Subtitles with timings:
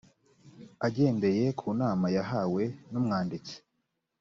[0.87, 3.55] agendeye ku nama yahawe n umwanditsi